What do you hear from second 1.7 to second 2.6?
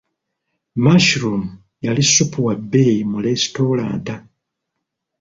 yali ssupu wa